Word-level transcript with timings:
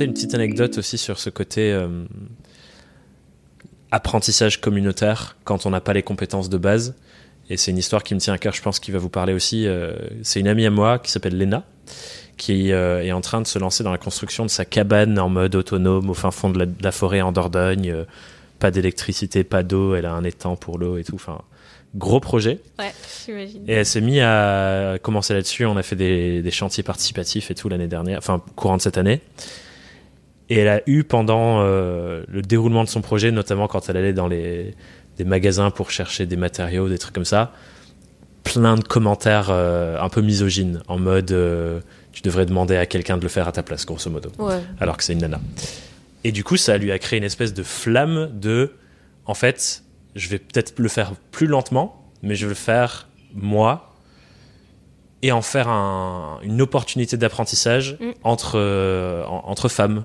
une 0.00 0.12
petite 0.12 0.34
anecdote 0.34 0.78
aussi 0.78 0.98
sur 0.98 1.18
ce 1.18 1.30
côté 1.30 1.72
euh, 1.72 2.04
apprentissage 3.90 4.60
communautaire 4.60 5.36
quand 5.44 5.66
on 5.66 5.70
n'a 5.70 5.80
pas 5.80 5.92
les 5.92 6.02
compétences 6.02 6.48
de 6.48 6.58
base. 6.58 6.94
Et 7.50 7.56
c'est 7.56 7.70
une 7.70 7.78
histoire 7.78 8.02
qui 8.02 8.14
me 8.14 8.20
tient 8.20 8.32
à 8.32 8.38
cœur, 8.38 8.54
je 8.54 8.62
pense, 8.62 8.80
qui 8.80 8.90
va 8.90 8.98
vous 8.98 9.10
parler 9.10 9.34
aussi. 9.34 9.66
Euh, 9.66 9.94
c'est 10.22 10.40
une 10.40 10.48
amie 10.48 10.66
à 10.66 10.70
moi 10.70 10.98
qui 10.98 11.10
s'appelle 11.10 11.38
Lena, 11.38 11.64
qui 12.36 12.72
euh, 12.72 13.04
est 13.04 13.12
en 13.12 13.20
train 13.20 13.40
de 13.40 13.46
se 13.46 13.58
lancer 13.58 13.84
dans 13.84 13.92
la 13.92 13.98
construction 13.98 14.44
de 14.44 14.50
sa 14.50 14.64
cabane 14.64 15.18
en 15.18 15.28
mode 15.28 15.54
autonome 15.54 16.08
au 16.08 16.14
fin 16.14 16.30
fond 16.30 16.50
de 16.50 16.66
la, 16.80 16.92
forêt 16.92 17.20
en 17.20 17.32
Dordogne. 17.32 17.94
Pas 18.58 18.70
d'électricité, 18.70 19.44
pas 19.44 19.62
d'eau, 19.62 19.94
elle 19.94 20.06
a 20.06 20.12
un 20.12 20.24
étang 20.24 20.56
pour 20.56 20.78
l'eau 20.78 20.96
et 20.96 21.04
tout. 21.04 21.16
Enfin, 21.16 21.42
gros 21.94 22.20
projet. 22.20 22.60
Ouais, 22.78 22.92
j'imagine. 23.26 23.62
Et 23.68 23.74
elle 23.74 23.86
s'est 23.86 24.00
mise 24.00 24.20
à 24.22 24.96
commencer 25.02 25.34
là-dessus. 25.34 25.66
On 25.66 25.76
a 25.76 25.82
fait 25.82 25.96
des, 25.96 26.42
des 26.42 26.50
chantiers 26.50 26.82
participatifs 26.82 27.50
et 27.50 27.54
tout 27.54 27.68
l'année 27.68 27.88
dernière, 27.88 28.18
enfin, 28.18 28.42
courant 28.56 28.78
de 28.78 28.82
cette 28.82 28.98
année. 28.98 29.20
Et 30.54 30.58
elle 30.58 30.68
a 30.68 30.82
eu 30.86 31.02
pendant 31.02 31.62
le 31.62 32.42
déroulement 32.46 32.84
de 32.84 32.88
son 32.88 33.00
projet, 33.00 33.32
notamment 33.32 33.66
quand 33.66 33.88
elle 33.88 33.96
allait 33.96 34.12
dans 34.12 34.28
les, 34.28 34.74
des 35.16 35.24
magasins 35.24 35.70
pour 35.70 35.90
chercher 35.90 36.26
des 36.26 36.36
matériaux, 36.36 36.88
des 36.88 36.98
trucs 36.98 37.14
comme 37.14 37.24
ça, 37.24 37.52
plein 38.42 38.76
de 38.76 38.84
commentaires 38.84 39.48
euh, 39.50 39.98
un 40.00 40.08
peu 40.08 40.20
misogynes, 40.20 40.82
en 40.88 40.98
mode 40.98 41.32
euh, 41.32 41.80
tu 42.12 42.22
devrais 42.22 42.46
demander 42.46 42.76
à 42.76 42.86
quelqu'un 42.86 43.16
de 43.16 43.22
le 43.22 43.28
faire 43.28 43.48
à 43.48 43.52
ta 43.52 43.62
place, 43.62 43.86
grosso 43.86 44.10
modo, 44.10 44.30
alors 44.80 44.96
que 44.96 45.04
c'est 45.04 45.14
une 45.14 45.20
nana. 45.20 45.40
Et 46.24 46.32
du 46.32 46.44
coup, 46.44 46.56
ça 46.56 46.78
lui 46.78 46.92
a 46.92 46.98
créé 46.98 47.18
une 47.18 47.24
espèce 47.24 47.54
de 47.54 47.62
flamme 47.62 48.30
de, 48.32 48.72
en 49.26 49.34
fait, 49.34 49.82
je 50.14 50.28
vais 50.28 50.38
peut-être 50.38 50.78
le 50.78 50.88
faire 50.88 51.12
plus 51.32 51.46
lentement, 51.46 52.10
mais 52.22 52.34
je 52.34 52.46
vais 52.46 52.50
le 52.50 52.54
faire 52.54 53.08
moi 53.34 53.94
et 55.22 55.32
en 55.32 55.42
faire 55.42 55.68
une 55.68 56.60
opportunité 56.60 57.16
d'apprentissage 57.16 57.96
mm. 57.98 58.10
entre, 58.22 58.54
euh, 58.56 59.24
entre 59.26 59.68
femmes. 59.68 60.04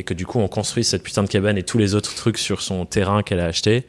Et 0.00 0.02
que 0.02 0.14
du 0.14 0.24
coup, 0.24 0.38
on 0.38 0.48
construit 0.48 0.82
cette 0.82 1.02
putain 1.02 1.22
de 1.22 1.28
cabane 1.28 1.58
et 1.58 1.62
tous 1.62 1.76
les 1.76 1.94
autres 1.94 2.14
trucs 2.14 2.38
sur 2.38 2.62
son 2.62 2.86
terrain 2.86 3.22
qu'elle 3.22 3.38
a 3.38 3.44
acheté 3.44 3.86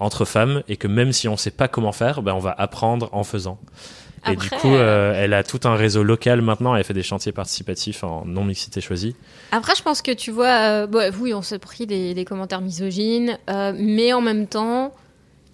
entre 0.00 0.24
femmes 0.24 0.64
et 0.66 0.76
que 0.76 0.88
même 0.88 1.12
si 1.12 1.28
on 1.28 1.36
sait 1.36 1.52
pas 1.52 1.68
comment 1.68 1.92
faire, 1.92 2.20
ben 2.20 2.34
on 2.34 2.40
va 2.40 2.52
apprendre 2.58 3.08
en 3.12 3.22
faisant. 3.22 3.60
et 4.28 4.34
du 4.34 4.50
coup, 4.50 4.74
euh, 4.74 5.14
elle 5.16 5.34
a 5.34 5.44
tout 5.44 5.60
un 5.62 5.76
réseau 5.76 6.02
local 6.02 6.42
maintenant. 6.42 6.74
Elle 6.74 6.82
fait 6.82 6.94
des 6.94 7.04
chantiers 7.04 7.30
participatifs 7.30 8.02
en 8.02 8.24
non 8.26 8.42
mixité 8.42 8.80
choisie. 8.80 9.14
Après, 9.52 9.76
je 9.76 9.84
pense 9.84 10.02
que 10.02 10.10
tu 10.10 10.32
vois, 10.32 10.86
euh, 10.86 11.12
oui, 11.20 11.32
on 11.32 11.42
s'est 11.42 11.60
pris 11.60 11.86
des, 11.86 12.24
commentaires 12.24 12.60
misogynes, 12.60 13.38
euh, 13.48 13.72
mais 13.76 14.12
en 14.12 14.20
même 14.20 14.48
temps, 14.48 14.92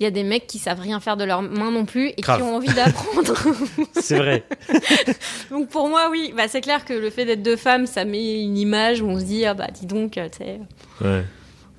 il 0.00 0.04
y 0.04 0.06
a 0.06 0.10
des 0.10 0.22
mecs 0.22 0.46
qui 0.46 0.58
savent 0.58 0.80
rien 0.80 1.00
faire 1.00 1.16
de 1.16 1.24
leurs 1.24 1.42
mains 1.42 1.70
non 1.70 1.84
plus 1.84 2.08
et 2.08 2.22
qui 2.22 2.30
ont 2.30 2.56
envie 2.56 2.72
d'apprendre. 2.72 3.34
c'est 4.00 4.16
vrai. 4.16 4.44
donc 5.50 5.68
pour 5.68 5.88
moi, 5.88 6.08
oui, 6.10 6.32
bah, 6.36 6.48
c'est 6.48 6.60
clair 6.60 6.84
que 6.84 6.92
le 6.92 7.10
fait 7.10 7.24
d'être 7.24 7.42
deux 7.42 7.56
femmes, 7.56 7.86
ça 7.86 8.04
met 8.04 8.42
une 8.42 8.56
image 8.56 9.00
où 9.02 9.06
on 9.06 9.18
se 9.18 9.24
dit, 9.24 9.44
ah 9.44 9.54
bah 9.54 9.68
dis 9.72 9.86
donc, 9.86 10.12
tu 10.12 10.20
sais. 10.38 10.60
Ouais 11.00 11.24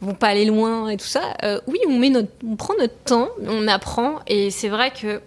vont 0.01 0.13
pas 0.13 0.27
aller 0.27 0.45
loin 0.45 0.89
et 0.89 0.97
tout 0.97 1.05
ça. 1.05 1.35
Euh, 1.43 1.59
oui, 1.67 1.79
on, 1.87 1.97
met 1.97 2.09
notre, 2.09 2.31
on 2.47 2.55
prend 2.55 2.73
notre 2.79 2.97
temps, 3.03 3.29
on 3.45 3.67
apprend, 3.67 4.19
et 4.27 4.49
c'est 4.51 4.69
vrai 4.69 4.91
que 4.91 5.21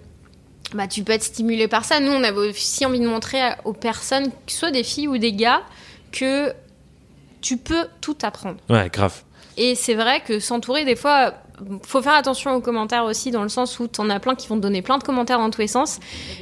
bah, 0.75 0.87
tu 0.89 1.03
peux 1.03 1.13
être 1.13 1.23
stimulé 1.23 1.69
par 1.69 1.85
ça. 1.85 2.01
Nous, 2.01 2.11
on 2.11 2.23
avait 2.23 2.49
aussi 2.51 2.87
envie 2.87 3.01
de 3.01 3.07
montrer 3.07 3.41
aux 3.65 3.75
personnes, 3.75 4.31
que 4.31 4.53
ce 4.53 4.59
soit 4.59 4.71
des 4.71 4.85
filles 4.85 5.09
ou 5.09 5.19
des 5.19 5.33
gars, 5.33 5.63
que 6.11 6.53
tu 7.41 7.57
peux 7.57 7.87
tout 8.01 8.17
apprendre. 8.23 8.59
Ouais, 8.71 8.89
grave. 8.91 9.23
Et 9.57 9.75
c'est 9.75 9.95
vrai 9.95 10.21
que 10.21 10.41
s'entourer, 10.41 10.85
des 10.85 10.97
fois, 10.97 11.35
faut 11.85 12.03
faire 12.03 12.15
attention 12.15 12.55
aux 12.55 12.61
commentaires 12.61 13.05
aussi, 13.05 13.31
dans 13.31 13.43
le 13.43 13.49
sens 13.49 13.79
où 13.79 13.87
t'en 13.87 14.09
as 14.11 14.21
plein 14.21 14.35
qui 14.35 14.49
vont 14.49 14.57
te 14.57 14.61
donner 14.61 14.83
plein 14.83 14.99
de 14.99 15.05
commentaires 15.05 15.39
dans 15.39 15.51
tous 15.51 15.61
les 15.61 15.67
sens, 15.67 16.01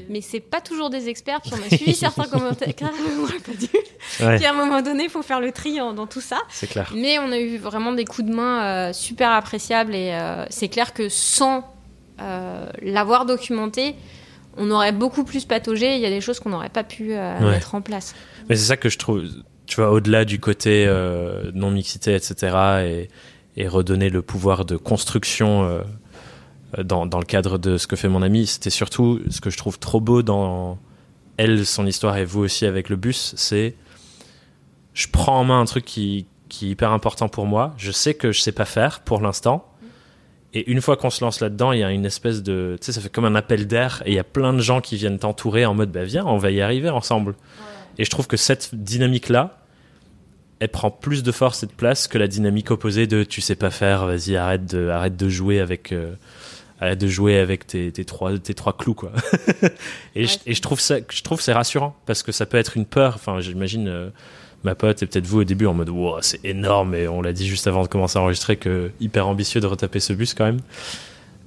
mais 0.08 0.20
c'est 0.20 0.40
pas 0.40 0.60
toujours 0.60 0.90
des 0.90 1.08
experts. 1.08 1.40
Puis 1.40 1.52
on 1.54 1.66
a 1.66 1.76
suivi 1.76 1.94
certains 1.96 2.24
commentaires, 2.24 2.72
on 2.80 3.26
pas 3.26 3.52
dû. 3.58 3.68
Puis 4.16 4.46
à 4.46 4.50
un 4.50 4.54
moment 4.54 4.82
donné, 4.82 5.04
il 5.04 5.10
faut 5.10 5.22
faire 5.22 5.40
le 5.40 5.52
tri 5.52 5.76
dans 5.76 6.06
tout 6.06 6.20
ça. 6.20 6.38
C'est 6.48 6.68
clair. 6.68 6.92
Mais 6.94 7.18
on 7.18 7.32
a 7.32 7.38
eu 7.38 7.58
vraiment 7.58 7.92
des 7.92 8.04
coups 8.04 8.28
de 8.28 8.34
main 8.34 8.62
euh, 8.62 8.92
super 8.92 9.30
appréciables 9.30 9.94
et 9.94 10.12
euh, 10.12 10.44
c'est 10.50 10.68
clair 10.68 10.94
que 10.94 11.08
sans 11.08 11.64
euh, 12.20 12.66
l'avoir 12.82 13.26
documenté, 13.26 13.96
on 14.56 14.70
aurait 14.70 14.92
beaucoup 14.92 15.24
plus 15.24 15.44
pataugé. 15.44 15.96
Il 15.96 16.00
y 16.00 16.06
a 16.06 16.10
des 16.10 16.20
choses 16.20 16.40
qu'on 16.40 16.50
n'aurait 16.50 16.68
pas 16.68 16.84
pu 16.84 17.14
mettre 17.40 17.74
en 17.74 17.80
place. 17.80 18.14
Mais 18.48 18.56
c'est 18.56 18.66
ça 18.66 18.76
que 18.76 18.88
je 18.88 18.98
trouve, 18.98 19.22
tu 19.70 19.76
vois, 19.76 19.90
au-delà 19.90 20.24
du 20.24 20.40
côté 20.40 20.86
non 21.54 21.70
mixité, 21.70 22.14
etc. 22.14 22.56
et 22.84 23.08
et 23.56 23.68
redonner 23.68 24.10
le 24.10 24.22
pouvoir 24.22 24.64
de 24.64 24.76
construction 24.76 25.64
euh, 25.64 25.82
dans, 26.82 27.06
dans, 27.06 27.18
le 27.18 27.24
cadre 27.24 27.58
de 27.58 27.76
ce 27.78 27.86
que 27.86 27.96
fait 27.96 28.08
mon 28.08 28.22
ami. 28.22 28.46
C'était 28.46 28.70
surtout 28.70 29.20
ce 29.28 29.40
que 29.40 29.50
je 29.50 29.58
trouve 29.58 29.78
trop 29.78 30.00
beau 30.00 30.22
dans 30.22 30.78
elle, 31.36 31.66
son 31.66 31.86
histoire 31.86 32.16
et 32.16 32.24
vous 32.24 32.40
aussi 32.40 32.66
avec 32.66 32.88
le 32.88 32.96
bus, 32.96 33.34
c'est 33.36 33.74
je 34.92 35.06
prends 35.10 35.40
en 35.40 35.44
main 35.44 35.60
un 35.60 35.64
truc 35.64 35.84
qui, 35.84 36.26
qui 36.48 36.66
est 36.66 36.70
hyper 36.70 36.92
important 36.92 37.28
pour 37.28 37.46
moi. 37.46 37.74
Je 37.76 37.90
sais 37.90 38.14
que 38.14 38.32
je 38.32 38.40
sais 38.40 38.52
pas 38.52 38.64
faire 38.64 39.00
pour 39.00 39.20
l'instant. 39.20 39.66
Et 40.52 40.68
une 40.70 40.80
fois 40.80 40.96
qu'on 40.96 41.10
se 41.10 41.24
lance 41.24 41.40
là-dedans, 41.40 41.70
il 41.72 41.78
y 41.78 41.84
a 41.84 41.92
une 41.92 42.04
espèce 42.04 42.42
de, 42.42 42.76
tu 42.80 42.86
sais, 42.86 42.92
ça 42.92 43.00
fait 43.00 43.08
comme 43.08 43.24
un 43.24 43.36
appel 43.36 43.68
d'air 43.68 44.02
et 44.04 44.10
il 44.10 44.14
y 44.14 44.18
a 44.18 44.24
plein 44.24 44.52
de 44.52 44.58
gens 44.58 44.80
qui 44.80 44.96
viennent 44.96 45.18
t'entourer 45.18 45.64
en 45.64 45.74
mode, 45.74 45.92
bah 45.92 46.02
viens, 46.02 46.26
on 46.26 46.38
va 46.38 46.50
y 46.50 46.60
arriver 46.60 46.88
ensemble. 46.88 47.36
Et 47.98 48.04
je 48.04 48.10
trouve 48.10 48.26
que 48.26 48.36
cette 48.36 48.74
dynamique-là, 48.74 49.59
elle 50.60 50.68
prend 50.68 50.90
plus 50.90 51.22
de 51.22 51.32
force 51.32 51.62
et 51.62 51.66
de 51.66 51.72
place 51.72 52.06
que 52.06 52.18
la 52.18 52.28
dynamique 52.28 52.70
opposée 52.70 53.06
de 53.06 53.24
tu 53.24 53.40
sais 53.40 53.56
pas 53.56 53.70
faire, 53.70 54.06
vas-y 54.06 54.36
arrête 54.36 54.66
de 54.66 54.88
arrête 54.88 55.16
de 55.16 55.28
jouer 55.28 55.58
avec 55.58 55.90
euh, 55.90 56.12
arrête 56.80 57.00
de 57.00 57.08
jouer 57.08 57.38
avec 57.38 57.66
tes, 57.66 57.90
tes 57.90 58.04
trois 58.04 58.38
tes 58.38 58.52
trois 58.52 58.76
clous 58.76 58.94
quoi. 58.94 59.10
et, 60.14 60.26
je, 60.26 60.38
et, 60.44 60.54
je, 60.54 60.60
trouve 60.60 60.78
ça 60.78 60.96
je 61.08 61.22
trouve 61.22 61.40
c'est 61.40 61.54
rassurant 61.54 61.96
parce 62.04 62.22
que 62.22 62.30
ça 62.30 62.44
peut 62.44 62.58
être 62.58 62.76
une 62.76 62.84
peur. 62.84 63.14
Enfin 63.14 63.40
j'imagine 63.40 63.88
euh, 63.88 64.10
ma 64.62 64.74
pote 64.74 65.02
et 65.02 65.06
peut-être 65.06 65.26
vous 65.26 65.40
au 65.40 65.44
début 65.44 65.64
en 65.64 65.72
mode 65.72 65.88
wow, 65.88 66.20
c'est 66.20 66.44
énorme 66.44 66.94
et 66.94 67.08
on 67.08 67.22
l'a 67.22 67.32
dit 67.32 67.48
juste 67.48 67.66
avant 67.66 67.82
de 67.82 67.88
commencer 67.88 68.18
à 68.18 68.22
enregistrer 68.22 68.56
que 68.56 68.92
hyper 69.00 69.26
ambitieux 69.28 69.62
de 69.62 69.66
retaper 69.66 69.98
ce 69.98 70.12
bus 70.12 70.34
quand 70.34 70.44
même. 70.44 70.60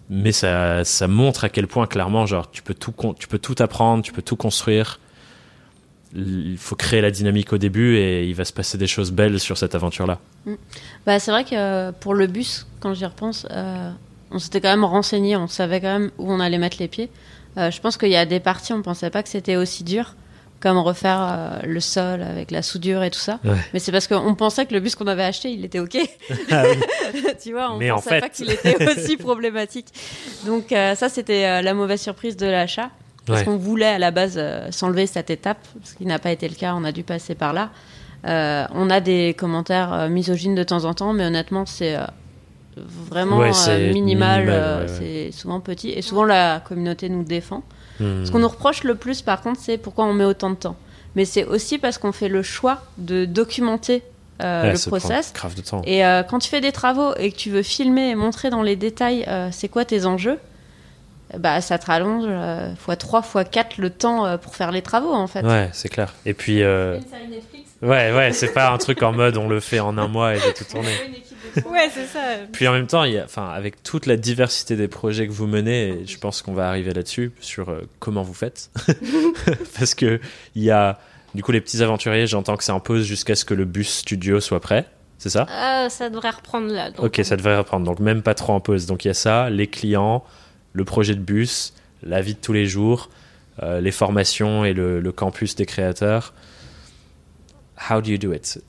Mais 0.10 0.32
ça 0.32 0.84
ça 0.84 1.08
montre 1.08 1.44
à 1.44 1.50
quel 1.50 1.68
point 1.68 1.86
clairement 1.86 2.26
genre 2.26 2.50
tu 2.50 2.64
peux 2.64 2.74
tout 2.74 2.94
tu 3.20 3.28
peux 3.28 3.40
tout 3.40 3.56
apprendre, 3.60 4.02
tu 4.02 4.12
peux 4.12 4.24
tout 4.24 4.36
construire 4.36 5.00
il 6.16 6.58
faut 6.58 6.76
créer 6.76 7.02
la 7.02 7.12
dynamique 7.12 7.54
au 7.54 7.58
début 7.58 7.98
et 7.98 8.26
il 8.26 8.36
va 8.36 8.46
se 8.46 8.54
passer 8.54 8.78
des 8.78 8.88
choses 8.88 9.12
belles 9.12 9.40
sur 9.40 9.58
cette 9.58 9.76
aventure-là. 9.76 10.20
Mm. 10.46 10.54
Bah, 11.06 11.20
c'est 11.20 11.32
vrai 11.32 11.44
que 11.44 11.50
euh, 11.54 11.92
pour 11.92 12.14
le 12.14 12.28
bus, 12.28 12.68
quand 12.80 12.94
j'y 12.94 13.06
repense, 13.06 13.48
euh, 13.52 13.92
on 14.32 14.40
s'était 14.40 14.62
quand 14.62 14.70
même 14.70 14.86
renseigné, 14.86 15.36
on 15.36 15.48
savait 15.48 15.82
quand 15.82 16.00
même 16.00 16.12
où 16.18 16.32
on 16.32 16.40
allait 16.40 16.58
mettre 16.58 16.78
les 16.80 16.88
pieds. 16.88 17.10
Euh, 17.58 17.72
je 17.72 17.82
pense 17.82 17.98
qu'il 17.98 18.10
y 18.10 18.16
a 18.16 18.26
des 18.26 18.40
parties, 18.40 18.74
on 18.74 18.78
ne 18.78 18.84
pensait 18.84 19.10
pas 19.10 19.24
que 19.24 19.30
c'était 19.30 19.56
aussi 19.56 19.84
dur, 19.84 20.16
comme 20.60 20.78
refaire 20.78 21.62
le 21.66 21.80
sol 21.80 22.22
avec 22.22 22.50
la 22.52 22.62
soudure 22.62 23.04
et 23.04 23.12
tout 23.12 23.20
ça. 23.20 23.40
Mais 23.74 23.80
c'est 23.80 23.92
parce 23.92 24.08
qu'on 24.08 24.34
pensait 24.34 24.66
que 24.66 24.74
le 24.74 24.80
bus 24.80 24.96
qu'on 24.96 25.08
avait 25.08 25.24
acheté, 25.24 25.52
il 25.52 25.66
était 25.66 25.80
OK. 25.80 25.98
Ah 26.52 26.64
tu 27.44 27.52
vois, 27.52 27.74
on 27.74 27.80
ne 27.80 27.90
pensait 27.90 28.22
pas 28.22 28.30
qu'il 28.30 28.50
était 28.50 28.78
aussi 28.98 29.18
problématique. 29.18 29.88
Donc 30.46 30.68
ça, 30.70 31.10
c'était 31.10 31.62
la 31.62 31.74
mauvaise 31.74 32.02
surprise 32.02 32.38
de 32.38 32.46
l'achat. 32.46 32.90
Parce 33.26 33.44
qu'on 33.44 33.58
voulait 33.58 33.86
à 33.86 34.00
la 34.00 34.12
base 34.12 34.34
euh, 34.38 34.70
s'enlever 34.72 35.08
cette 35.08 35.30
étape, 35.30 35.60
ce 35.84 35.96
qui 35.96 36.06
n'a 36.06 36.20
pas 36.20 36.32
été 36.32 36.48
le 36.48 36.56
cas, 36.56 36.74
on 36.76 36.84
a 36.84 36.92
dû 36.92 37.04
passer 37.04 37.36
par 37.36 37.54
là. 37.54 37.70
Euh, 38.28 38.66
on 38.74 38.90
a 38.90 39.00
des 39.00 39.34
commentaires 39.38 39.94
euh, 39.94 40.10
misogynes 40.10 40.56
de 40.56 40.64
temps 40.64 40.86
en 40.86 40.94
temps, 40.94 41.14
mais 41.14 41.26
honnêtement, 41.26 41.66
c'est 41.66 41.98
vraiment 42.78 43.42
minimal, 43.94 44.88
c'est 44.88 45.32
souvent 45.32 45.60
petit. 45.60 45.90
Et 45.90 46.02
souvent, 46.02 46.24
la 46.26 46.60
communauté 46.60 47.10
nous 47.10 47.24
défend. 47.24 47.64
Ce 48.00 48.32
qu'on 48.32 48.40
hmm. 48.40 48.42
nous 48.42 48.48
reproche 48.48 48.84
le 48.84 48.96
plus, 48.96 49.22
par 49.22 49.42
contre, 49.42 49.60
c'est 49.62 49.78
pourquoi 49.78 50.06
on 50.06 50.14
met 50.14 50.26
autant 50.26 50.50
de 50.50 50.56
temps. 50.56 50.76
Mais 51.16 51.26
c'est 51.26 51.46
aussi 51.46 51.78
parce 51.78 52.00
qu'on 52.00 52.12
fait 52.12 52.28
le 52.28 52.42
choix 52.42 52.82
de 52.98 53.26
documenter 53.26 54.02
le 54.40 54.88
process. 54.88 55.32
De 55.32 55.62
temps. 55.62 55.82
Et 55.86 56.02
quand 56.28 56.40
tu 56.40 56.50
fais 56.50 56.60
des 56.60 56.72
travaux 56.72 57.14
et 57.18 57.32
que 57.32 57.38
tu 57.38 57.52
veux 57.52 57.62
filmer 57.62 58.10
et 58.10 58.16
montrer 58.16 58.50
dans 58.50 58.64
les 58.64 58.76
détails 58.76 59.26
c'est 59.52 59.70
quoi 59.70 59.86
tes 59.86 60.06
enjeux, 60.06 60.40
bah, 61.38 61.62
ça 61.62 61.78
te 61.78 61.88
rallonge 61.88 62.26
euh, 62.28 62.76
fois 62.76 62.96
3, 62.96 63.22
fois 63.22 63.44
4 63.44 63.78
le 63.78 63.90
temps 63.90 64.26
euh, 64.26 64.38
pour 64.38 64.56
faire 64.56 64.72
les 64.72 64.82
travaux 64.82 65.14
en 65.14 65.28
fait. 65.28 65.44
Ouais, 65.44 65.70
c'est 65.74 65.90
clair. 65.90 66.14
Et 66.26 66.34
puis. 66.34 66.64
Euh... 66.64 67.00
Ouais, 67.82 68.14
ouais, 68.14 68.32
c'est 68.32 68.54
pas 68.54 68.72
un 68.72 68.78
truc 68.78 69.04
en 69.04 69.12
mode 69.12 69.36
on 69.36 69.50
le 69.50 69.60
fait 69.60 69.82
en 69.82 69.98
un 69.98 70.08
mois 70.08 70.36
et 70.36 70.40
j'ai 70.40 70.54
tout 70.54 70.64
tourné. 70.64 70.92
ouais, 71.58 71.90
c'est 71.94 72.06
ça. 72.06 72.20
Puis 72.54 72.66
en 72.68 72.72
même 72.72 72.88
temps, 72.88 73.04
il 73.04 73.14
y 73.14 73.18
a, 73.18 73.26
enfin, 73.26 73.50
avec 73.50 73.84
toute 73.84 74.06
la 74.06 74.16
diversité 74.16 74.78
des 74.78 74.88
projets 74.88 75.28
que 75.28 75.34
vous 75.34 75.48
menez, 75.48 76.04
je 76.06 76.18
pense 76.18 76.42
qu'on 76.42 76.54
va 76.54 76.70
arriver 76.70 76.94
là-dessus 76.94 77.34
sur 77.42 77.70
euh, 77.70 77.82
comment 78.00 78.24
vous 78.24 78.34
faites. 78.34 78.70
Parce 79.78 79.96
que 79.96 80.20
il 80.56 80.64
y 80.64 80.72
a. 80.72 81.00
Du 81.36 81.42
coup, 81.42 81.52
les 81.52 81.62
petits 81.62 81.82
aventuriers, 81.82 82.28
j'entends 82.28 82.56
que 82.58 82.64
c'est 82.64 82.72
en 82.72 82.80
pause 82.80 83.06
jusqu'à 83.06 83.36
ce 83.36 83.44
que 83.44 83.56
le 83.56 83.66
bus 83.66 83.90
studio 83.90 84.40
soit 84.40 84.60
prêt. 84.60 84.86
C'est 85.18 85.30
ça? 85.30 85.48
Ça 85.90 86.10
devrait 86.10 86.30
reprendre 86.30 86.72
là. 86.72 86.90
Ok, 87.00 87.22
ça 87.24 87.36
devrait 87.38 87.58
reprendre. 87.58 87.86
Donc 87.86 88.00
même 88.00 88.22
pas 88.22 88.36
trop 88.36 88.54
en 88.54 88.60
pause. 88.60 88.86
Donc 88.86 89.04
il 89.06 89.08
y 89.08 89.12
a 89.12 89.16
ça, 89.16 89.50
les 89.50 89.68
clients, 89.68 90.24
le 90.74 90.86
projet 90.86 91.16
de 91.16 91.22
bus, 91.22 91.74
la 92.02 92.22
vie 92.22 92.34
de 92.34 92.40
tous 92.40 92.54
les 92.54 92.66
jours, 92.66 93.10
euh, 93.62 93.80
les 93.80 93.92
formations 93.92 94.66
et 94.66 94.74
le, 94.74 95.12
campus 95.12 95.56
des 95.56 95.66
créateurs. 95.66 96.34
How 97.90 98.02
do 98.02 98.10
you 98.10 98.18
do 98.18 98.34
it? 98.34 98.62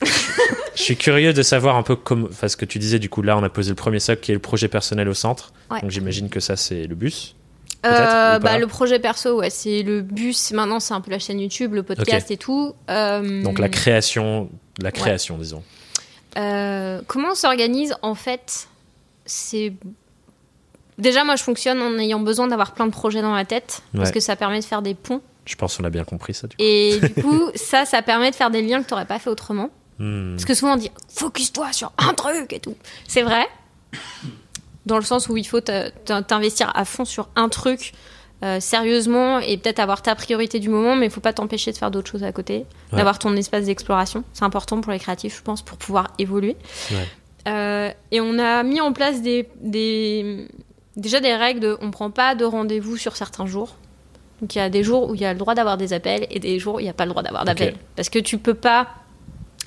Je 0.75 0.81
suis 0.81 0.97
curieux 0.97 1.33
de 1.33 1.41
savoir 1.41 1.75
un 1.75 1.83
peu 1.83 1.95
comme, 1.95 2.29
parce 2.39 2.55
que 2.55 2.65
tu 2.65 2.79
disais 2.79 2.99
du 2.99 3.09
coup 3.09 3.21
là 3.21 3.37
on 3.37 3.43
a 3.43 3.49
posé 3.49 3.69
le 3.69 3.75
premier 3.75 3.99
socle 3.99 4.21
qui 4.21 4.31
est 4.31 4.35
le 4.35 4.41
projet 4.41 4.67
personnel 4.67 5.07
au 5.07 5.13
centre. 5.13 5.53
Donc 5.81 5.89
j'imagine 5.89 6.29
que 6.29 6.39
ça 6.39 6.55
c'est 6.55 6.85
le 6.85 6.95
bus. 6.95 7.35
Euh, 7.85 8.39
bah, 8.39 8.57
le 8.57 8.65
projet 8.65 8.97
perso, 8.97 9.37
ouais, 9.37 9.51
c'est 9.51 9.83
le 9.83 10.01
bus. 10.01 10.51
Maintenant, 10.53 10.79
c'est 10.79 10.95
un 10.95 11.01
peu 11.01 11.11
la 11.11 11.19
chaîne 11.19 11.39
YouTube, 11.39 11.75
le 11.75 11.83
podcast 11.83 12.31
et 12.31 12.37
tout. 12.37 12.73
Euh, 12.89 13.43
Donc 13.43 13.59
la 13.59 13.69
création, 13.69 14.49
la 14.81 14.91
création, 14.91 15.37
disons. 15.37 15.63
comment 16.35 17.29
on 17.31 17.35
s'organise 17.35 17.95
En 18.01 18.15
fait, 18.15 18.67
c'est 19.25 19.73
déjà 20.97 21.23
moi 21.23 21.35
je 21.35 21.43
fonctionne 21.43 21.81
en 21.81 21.97
ayant 21.97 22.19
besoin 22.19 22.47
d'avoir 22.47 22.73
plein 22.73 22.85
de 22.85 22.91
projets 22.91 23.21
dans 23.21 23.33
la 23.33 23.45
tête 23.45 23.81
parce 23.95 24.11
que 24.11 24.19
ça 24.19 24.35
permet 24.35 24.59
de 24.59 24.65
faire 24.65 24.81
des 24.81 24.93
ponts. 24.93 25.21
Je 25.45 25.55
pense 25.55 25.77
qu'on 25.77 25.83
a 25.83 25.91
bien 25.91 26.03
compris 26.03 26.33
ça. 26.33 26.47
Du 26.47 26.55
coup. 26.55 26.63
Et 26.63 26.99
du 26.99 27.21
coup, 27.21 27.51
ça, 27.53 27.85
ça 27.85 28.01
permet 28.01 28.31
de 28.31 28.35
faire 28.35 28.49
des 28.49 28.63
liens 28.63 28.81
que 28.81 28.87
tu 28.87 28.93
n'aurais 28.93 29.05
pas 29.05 29.19
fait 29.19 29.29
autrement. 29.29 29.69
Hmm. 29.99 30.31
Parce 30.31 30.45
que 30.45 30.53
souvent 30.53 30.73
on 30.73 30.77
dit 30.77 30.91
focus-toi 31.09 31.71
sur 31.71 31.91
un 31.97 32.13
truc 32.13 32.51
et 32.51 32.59
tout. 32.59 32.75
C'est 33.07 33.21
vrai, 33.21 33.45
dans 34.85 34.97
le 34.97 35.03
sens 35.03 35.29
où 35.29 35.37
il 35.37 35.47
faut 35.47 35.61
t'investir 35.61 36.71
à 36.75 36.85
fond 36.85 37.05
sur 37.05 37.29
un 37.35 37.49
truc 37.49 37.93
euh, 38.43 38.59
sérieusement 38.59 39.39
et 39.39 39.57
peut-être 39.57 39.79
avoir 39.79 40.01
ta 40.01 40.13
priorité 40.13 40.59
du 40.59 40.69
moment, 40.69 40.95
mais 40.95 41.05
il 41.05 41.11
faut 41.11 41.21
pas 41.21 41.33
t'empêcher 41.33 41.71
de 41.71 41.77
faire 41.77 41.89
d'autres 41.89 42.11
choses 42.11 42.23
à 42.23 42.31
côté, 42.31 42.65
d'avoir 42.91 43.17
ton 43.17 43.35
espace 43.35 43.65
d'exploration. 43.65 44.23
C'est 44.33 44.43
important 44.43 44.81
pour 44.81 44.91
les 44.91 44.99
créatifs, 44.99 45.37
je 45.37 45.41
pense, 45.41 45.61
pour 45.61 45.77
pouvoir 45.77 46.07
évoluer. 46.19 46.57
Euh, 47.47 47.91
et 48.11 48.21
on 48.21 48.37
a 48.39 48.63
mis 48.63 48.81
en 48.81 48.91
place 48.91 49.21
des, 49.21 49.47
des, 49.61 50.47
déjà 50.95 51.19
des 51.19 51.35
règles 51.35 51.59
de 51.59 51.77
on 51.81 51.91
prend 51.91 52.11
pas 52.11 52.35
de 52.35 52.45
rendez-vous 52.45 52.97
sur 52.97 53.15
certains 53.15 53.45
jours. 53.45 53.75
Donc 54.41 54.53
il 54.55 54.57
y 54.57 54.61
a 54.61 54.69
des 54.69 54.83
jours 54.83 55.09
où 55.09 55.15
il 55.15 55.21
y 55.21 55.25
a 55.25 55.33
le 55.33 55.39
droit 55.39 55.55
d'avoir 55.55 55.77
des 55.77 55.93
appels 55.93 56.27
et 56.29 56.39
des 56.39 56.59
jours 56.59 56.75
où 56.75 56.79
il 56.79 56.83
n'y 56.83 56.89
a 56.89 56.93
pas 56.93 57.05
le 57.05 57.11
droit 57.11 57.23
d'avoir 57.23 57.45
d'appels. 57.45 57.75
Parce 57.95 58.09
que 58.09 58.19
tu 58.19 58.37
peux 58.37 58.53
pas 58.53 58.87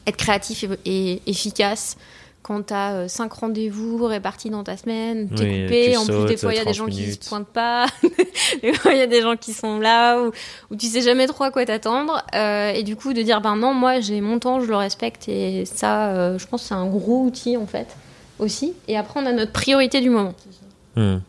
être 0.06 0.16
créatif 0.16 0.64
et, 0.84 1.22
efficace 1.26 1.96
quand 2.42 2.68
tu 2.68 2.74
as 2.74 3.08
5 3.08 3.30
rendez-vous 3.30 4.06
répartis 4.06 4.48
dans 4.48 4.64
ta 4.64 4.76
semaine, 4.76 5.28
t'es 5.28 5.42
es 5.42 5.62
coupé, 5.64 5.96
en 5.98 6.06
plus 6.06 6.24
des 6.24 6.36
fois 6.38 6.54
il 6.54 6.56
y 6.56 6.60
a 6.60 6.64
des 6.64 6.72
gens 6.72 6.86
qui 6.86 7.12
se 7.12 7.28
pointent 7.28 7.48
pas, 7.48 7.86
des 8.62 8.72
fois 8.72 8.92
il 8.92 8.98
y 8.98 9.02
a 9.02 9.06
des 9.06 9.20
gens 9.20 9.36
qui 9.36 9.52
sont 9.52 9.78
là, 9.80 10.22
ou, 10.22 10.30
où 10.70 10.76
tu 10.76 10.86
sais 10.86 11.02
jamais 11.02 11.26
trop 11.26 11.44
à 11.44 11.50
quoi 11.50 11.66
t'attendre, 11.66 12.24
euh, 12.34 12.70
et 12.70 12.84
du 12.84 12.96
coup 12.96 13.12
de 13.12 13.20
dire 13.20 13.42
ben 13.42 13.56
non, 13.56 13.74
moi 13.74 14.00
j'ai 14.00 14.22
mon 14.22 14.38
temps, 14.38 14.60
je 14.60 14.66
le 14.66 14.76
respecte, 14.76 15.28
et 15.28 15.66
ça 15.66 16.10
euh, 16.10 16.38
je 16.38 16.46
pense 16.46 16.62
que 16.62 16.68
c'est 16.68 16.74
un 16.74 16.86
gros 16.86 17.24
outil 17.24 17.58
en 17.58 17.66
fait 17.66 17.88
aussi, 18.38 18.72
et 18.86 18.96
après 18.96 19.20
on 19.20 19.26
a 19.26 19.32
notre 19.32 19.52
priorité 19.52 20.00
du 20.00 20.08
moment. 20.08 20.34
Hmm. 20.98 21.20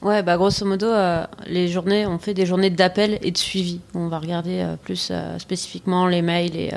Ouais, 0.00 0.22
bah 0.22 0.36
grosso 0.36 0.64
modo, 0.64 0.86
euh, 0.86 1.24
les 1.46 1.66
journées, 1.66 2.06
on 2.06 2.20
fait 2.20 2.34
des 2.34 2.46
journées 2.46 2.70
d'appel 2.70 3.18
et 3.20 3.32
de 3.32 3.36
suivi. 3.36 3.80
On 3.94 4.06
va 4.06 4.20
regarder 4.20 4.60
euh, 4.60 4.76
plus 4.76 5.08
euh, 5.10 5.38
spécifiquement 5.40 6.06
les 6.06 6.22
mails 6.22 6.56
et 6.56 6.70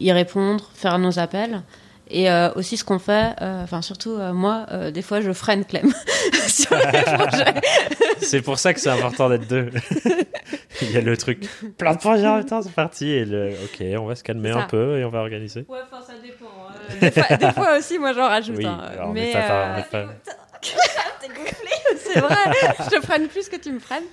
y 0.00 0.12
répondre, 0.12 0.70
faire 0.74 0.98
nos 0.98 1.18
appels. 1.18 1.62
Et 2.10 2.28
aussi 2.54 2.76
ce 2.76 2.84
qu'on 2.84 2.98
fait, 2.98 3.34
enfin 3.40 3.80
surtout 3.80 4.18
moi, 4.34 4.66
des 4.92 5.00
fois 5.00 5.22
je 5.22 5.32
freine 5.32 5.64
Clem 5.64 5.90
sur 6.46 6.76
les 6.76 7.02
projets. 7.16 7.54
c'est 8.18 8.42
pour 8.42 8.58
ça 8.58 8.74
que 8.74 8.80
c'est 8.80 8.90
important 8.90 9.30
d'être 9.30 9.48
deux. 9.48 9.70
Il 10.82 10.90
y 10.90 10.98
a 10.98 11.00
le 11.00 11.16
truc, 11.16 11.48
plein 11.78 11.94
de 11.94 11.98
projets 11.98 12.26
en 12.26 12.36
même 12.36 12.44
temps, 12.44 12.60
c'est 12.60 12.72
parti. 12.72 13.08
Et 13.08 13.24
le, 13.24 13.52
ok, 13.64 13.82
on 13.98 14.04
va 14.04 14.14
se 14.16 14.22
calmer 14.22 14.50
un 14.50 14.64
peu 14.64 14.98
et 14.98 15.04
on 15.04 15.08
va 15.08 15.20
organiser. 15.20 15.64
Ouais, 15.66 15.78
enfin 15.90 16.02
ça 16.06 16.12
dépend. 16.22 16.53
Des, 17.00 17.52
fois, 17.52 17.78
aussi, 17.78 17.98
moi 17.98 18.12
j'en 18.12 18.28
rajoute. 18.28 18.56
Oui, 18.56 18.66
hein. 18.66 19.10
mais, 19.12 19.32
T'es 21.20 21.28
gonflé, 21.28 21.70
c'est 21.98 22.20
vrai. 22.20 22.36
je 22.84 22.96
te 22.96 23.00
freine 23.02 23.28
plus 23.28 23.48
que 23.48 23.56
tu 23.56 23.72
me 23.72 23.78
freines. 23.78 24.04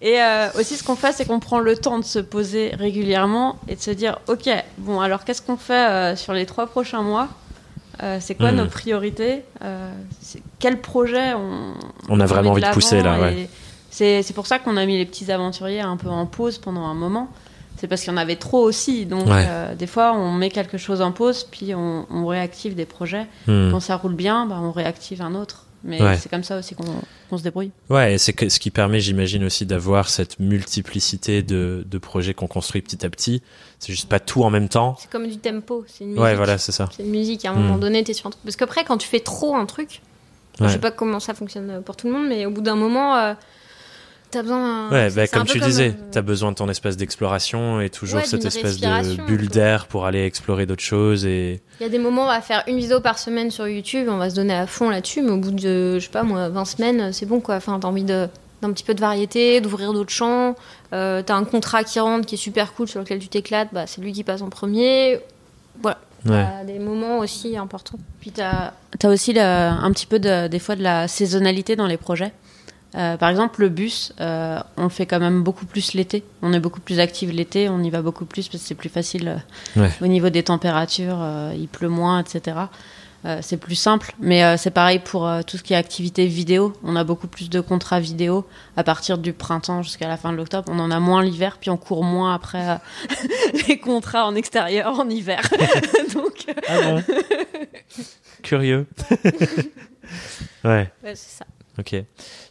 Et 0.00 0.20
euh, 0.20 0.48
aussi, 0.58 0.76
ce 0.76 0.84
qu'on 0.84 0.96
fait, 0.96 1.12
c'est 1.12 1.24
qu'on 1.24 1.40
prend 1.40 1.58
le 1.58 1.76
temps 1.76 1.98
de 1.98 2.04
se 2.04 2.18
poser 2.18 2.74
régulièrement 2.78 3.58
et 3.68 3.76
de 3.76 3.80
se 3.80 3.90
dire 3.90 4.18
Ok, 4.28 4.48
bon, 4.78 5.00
alors 5.00 5.24
qu'est-ce 5.24 5.42
qu'on 5.42 5.56
fait 5.56 5.74
euh, 5.74 6.16
sur 6.16 6.32
les 6.32 6.46
trois 6.46 6.66
prochains 6.66 7.02
mois? 7.02 7.28
Euh, 8.02 8.18
C'est 8.20 8.34
quoi 8.34 8.52
hmm. 8.52 8.56
nos 8.56 8.66
priorités? 8.66 9.42
Quel 10.58 10.80
projet 10.80 11.32
on, 11.32 11.74
on 12.08 12.20
a 12.20 12.26
vraiment 12.26 12.50
envie 12.50 12.62
de 12.62 12.70
pousser 12.70 13.02
là 13.02 13.18
ouais. 13.20 13.48
C'est 13.90 14.34
pour 14.34 14.46
ça 14.46 14.58
qu'on 14.58 14.76
a 14.76 14.84
mis 14.84 14.98
les 14.98 15.06
petits 15.06 15.32
aventuriers 15.32 15.80
un 15.80 15.96
peu 15.96 16.08
en 16.08 16.26
pause 16.26 16.58
pendant 16.58 16.84
un 16.84 16.94
moment. 16.94 17.30
C'est 17.78 17.86
parce 17.88 18.02
qu'il 18.02 18.10
y 18.10 18.14
en 18.14 18.16
avait 18.16 18.36
trop 18.36 18.62
aussi. 18.62 19.06
Donc, 19.06 19.28
des 19.78 19.86
fois, 19.86 20.12
on 20.14 20.32
met 20.32 20.50
quelque 20.50 20.78
chose 20.78 21.00
en 21.00 21.12
pause, 21.12 21.44
puis 21.44 21.74
on, 21.74 22.26
réactive 22.26 22.74
des 22.74 22.86
projets. 22.86 23.26
Hmm. 23.46 23.70
Quand 23.70 23.80
ça 23.80 23.96
roule 23.96 24.14
bien, 24.14 24.46
bah, 24.46 24.58
on 24.60 24.72
réactive 24.72 25.22
un 25.22 25.34
autre. 25.34 25.66
Mais 25.84 26.00
c'est 26.16 26.28
comme 26.28 26.42
ça 26.42 26.58
aussi 26.58 26.74
qu'on 26.74 27.38
se 27.38 27.42
débrouille. 27.42 27.70
Ouais, 27.88 28.14
et 28.14 28.18
c'est 28.18 28.48
ce 28.48 28.58
qui 28.58 28.70
permet, 28.70 29.00
j'imagine 29.00 29.44
aussi, 29.44 29.66
d'avoir 29.66 30.08
cette 30.08 30.40
multiplicité 30.40 31.42
de, 31.42 31.84
de 31.86 31.98
projets 31.98 32.34
qu'on 32.34 32.48
construit 32.48 32.82
petit 32.82 33.06
à 33.06 33.10
petit. 33.10 33.42
C'est 33.78 33.92
juste 33.92 34.08
pas 34.08 34.18
tout 34.18 34.42
en 34.42 34.50
même 34.50 34.68
temps. 34.68 34.96
C'est 34.98 35.10
comme 35.10 35.28
du 35.28 35.36
tempo, 35.36 35.84
c'est 35.86 36.04
une 36.04 36.10
musique. 36.10 36.22
Ouais, 36.22 36.34
voilà, 36.34 36.58
c'est 36.58 36.72
ça. 36.72 36.88
C'est 36.96 37.04
une 37.04 37.10
musique, 37.10 37.44
à 37.44 37.50
un 37.50 37.54
moment 37.54 37.76
hmm. 37.76 37.80
donné, 37.80 38.04
t'es 38.04 38.14
sur 38.14 38.26
un 38.26 38.30
truc. 38.30 38.42
Parce 38.42 38.56
qu'après, 38.56 38.84
quand 38.84 38.98
tu 38.98 39.06
fais 39.06 39.20
trop 39.20 39.54
un 39.54 39.66
truc, 39.66 40.00
je 40.60 40.68
sais 40.68 40.78
pas 40.78 40.90
comment 40.90 41.20
ça 41.20 41.34
fonctionne 41.34 41.82
pour 41.84 41.96
tout 41.96 42.06
le 42.08 42.14
monde, 42.14 42.28
mais 42.28 42.46
au 42.46 42.50
bout 42.50 42.62
d'un 42.62 42.76
moment, 42.76 43.16
euh, 43.16 43.34
T'as 44.30 44.42
besoin 44.42 44.90
Ouais, 44.90 45.10
bah, 45.10 45.26
comme 45.28 45.44
tu 45.44 45.60
disais, 45.60 45.92
tu 45.92 45.98
t'as 46.10 46.22
besoin 46.22 46.50
de 46.50 46.56
ton 46.56 46.68
espace 46.68 46.96
d'exploration 46.96 47.80
et 47.80 47.90
toujours 47.90 48.22
cette 48.22 48.44
espèce 48.44 48.78
de 48.80 49.22
bulle 49.26 49.48
d'air 49.48 49.86
pour 49.86 50.06
aller 50.06 50.24
explorer 50.24 50.66
d'autres 50.66 50.82
choses. 50.82 51.24
Et... 51.24 51.60
Il 51.80 51.84
y 51.84 51.86
a 51.86 51.88
des 51.88 51.98
moments, 51.98 52.24
on 52.24 52.28
va 52.28 52.40
faire 52.40 52.64
une 52.66 52.78
vidéo 52.78 53.00
par 53.00 53.18
semaine 53.18 53.50
sur 53.50 53.68
YouTube, 53.68 54.08
on 54.10 54.16
va 54.18 54.30
se 54.30 54.34
donner 54.34 54.54
à 54.54 54.66
fond 54.66 54.90
là-dessus, 54.90 55.22
mais 55.22 55.30
au 55.30 55.38
bout 55.38 55.52
de, 55.52 55.98
je 55.98 56.04
sais 56.04 56.10
pas 56.10 56.22
moi, 56.22 56.48
20 56.48 56.64
semaines, 56.64 57.12
c'est 57.12 57.26
bon 57.26 57.40
quoi. 57.40 57.56
Enfin, 57.56 57.78
t'as 57.80 57.88
envie 57.88 58.04
de 58.04 58.28
d'un 58.62 58.72
petit 58.72 58.84
peu 58.84 58.94
de 58.94 59.00
variété, 59.00 59.60
d'ouvrir 59.60 59.92
d'autres 59.92 60.10
champs. 60.10 60.54
Euh, 60.94 61.22
t'as 61.22 61.34
un 61.34 61.44
contrat 61.44 61.84
qui 61.84 62.00
rentre 62.00 62.26
qui 62.26 62.36
est 62.36 62.38
super 62.38 62.72
cool 62.72 62.88
sur 62.88 63.00
lequel 63.00 63.18
tu 63.18 63.28
t'éclates, 63.28 63.68
bah, 63.72 63.86
c'est 63.86 64.00
lui 64.00 64.12
qui 64.12 64.24
passe 64.24 64.42
en 64.42 64.48
premier. 64.48 65.20
Voilà. 65.82 65.98
Ouais. 66.24 66.64
des 66.66 66.78
moments 66.78 67.18
aussi 67.18 67.56
importants. 67.56 67.98
Puis 68.20 68.32
t'as 68.32 68.72
as 69.00 69.08
aussi 69.08 69.38
un 69.38 69.92
petit 69.92 70.06
peu 70.06 70.18
de, 70.18 70.48
des 70.48 70.58
fois 70.58 70.74
de 70.74 70.82
la 70.82 71.06
saisonnalité 71.06 71.76
dans 71.76 71.86
les 71.86 71.98
projets. 71.98 72.32
Euh, 72.96 73.16
par 73.16 73.28
exemple, 73.28 73.60
le 73.60 73.68
bus, 73.68 74.12
euh, 74.20 74.58
on 74.76 74.88
fait 74.88 75.06
quand 75.06 75.20
même 75.20 75.42
beaucoup 75.42 75.66
plus 75.66 75.92
l'été. 75.92 76.24
On 76.42 76.52
est 76.52 76.60
beaucoup 76.60 76.80
plus 76.80 76.98
actif 76.98 77.30
l'été, 77.30 77.68
on 77.68 77.82
y 77.82 77.90
va 77.90 78.00
beaucoup 78.00 78.24
plus 78.24 78.48
parce 78.48 78.62
que 78.62 78.68
c'est 78.68 78.74
plus 78.74 78.88
facile 78.88 79.40
euh, 79.76 79.88
au 80.00 80.06
niveau 80.06 80.30
des 80.30 80.42
températures, 80.42 81.18
il 81.54 81.68
pleut 81.68 81.88
moins, 81.88 82.20
etc. 82.20 82.56
c'est 83.40 83.56
plus 83.56 83.74
simple, 83.74 84.14
mais 84.20 84.56
c'est 84.56 84.70
pareil 84.70 85.00
pour 85.00 85.28
tout 85.46 85.56
ce 85.56 85.62
qui 85.62 85.72
est 85.72 85.76
activité 85.76 86.26
vidéo. 86.26 86.72
On 86.84 86.96
a 86.96 87.04
beaucoup 87.04 87.26
plus 87.26 87.50
de 87.50 87.60
contrats 87.60 88.00
vidéo 88.00 88.46
à 88.76 88.84
partir 88.84 89.18
du 89.18 89.32
printemps 89.32 89.82
jusqu'à 89.82 90.08
la 90.08 90.16
fin 90.16 90.32
de 90.32 90.36
l'octobre. 90.36 90.70
On 90.72 90.78
en 90.78 90.90
a 90.90 91.00
moins 91.00 91.22
l'hiver, 91.22 91.58
puis 91.60 91.70
on 91.70 91.76
court 91.76 92.04
moins 92.04 92.34
après 92.34 92.78
les 93.68 93.78
contrats 93.78 94.26
en 94.26 94.34
extérieur 94.34 94.98
en 94.98 95.08
hiver. 95.08 95.42
Donc, 96.14 96.46
ah 96.68 96.82
bon 96.82 97.02
Curieux. 98.42 98.86
ouais. 100.64 100.90
ouais 101.02 101.14
c'est 101.14 101.38
ça. 101.38 101.46
Ok. 101.78 101.94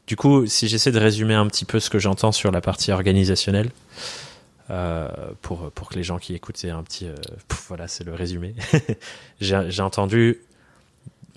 Du 0.08 0.16
coup, 0.16 0.46
si 0.46 0.68
j'essaie 0.68 0.92
de 0.92 1.00
résumer 1.00 1.34
un 1.34 1.48
petit 1.48 1.66
peu 1.66 1.80
ce 1.80 1.90
que 1.90 2.00
j'entends 2.00 2.32
sur 2.32 2.52
la 2.52 2.62
partie 2.62 2.92
organisationnelle, 2.92 3.72
euh, 4.72 5.08
pour, 5.42 5.72
pour 5.72 5.90
que 5.90 5.96
les 5.96 6.04
gens 6.04 6.18
qui 6.18 6.34
écoutent, 6.34 6.58
c'est 6.58 6.72
un 6.72 6.84
petit. 6.84 7.08
Euh, 7.08 7.16
voilà, 7.68 7.88
c'est 7.88 8.04
le 8.04 8.14
résumé. 8.14 8.56
j'ai 9.40 9.82
entendu 9.82 10.40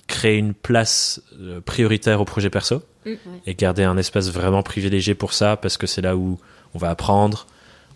créer 0.06 0.38
une 0.38 0.54
place 0.54 1.20
euh, 1.38 1.60
prioritaire 1.60 2.20
au 2.20 2.24
projet 2.24 2.48
perso 2.48 2.82
mm, 3.04 3.12
et 3.46 3.54
garder 3.54 3.84
un 3.84 3.98
espace 3.98 4.30
vraiment 4.30 4.62
privilégié 4.62 5.14
pour 5.14 5.34
ça 5.34 5.56
parce 5.56 5.76
que 5.76 5.86
c'est 5.86 6.00
là 6.00 6.16
où 6.16 6.38
on 6.72 6.78
va 6.78 6.88
apprendre, 6.88 7.46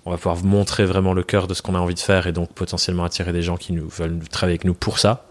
on 0.04 0.10
va 0.10 0.18
pouvoir 0.18 0.36
montrer 0.44 0.84
vraiment 0.84 1.14
le 1.14 1.22
cœur 1.22 1.46
de 1.46 1.54
ce 1.54 1.62
qu'on 1.62 1.74
a 1.74 1.78
envie 1.78 1.94
de 1.94 2.00
faire 2.00 2.26
et 2.26 2.32
donc 2.32 2.52
potentiellement 2.52 3.04
attirer 3.04 3.32
des 3.32 3.42
gens 3.42 3.56
qui 3.56 3.72
nous 3.72 3.88
veulent 3.88 4.18
travailler 4.30 4.56
avec 4.56 4.64
nous 4.64 4.74
pour 4.74 4.98
ça. 4.98 5.26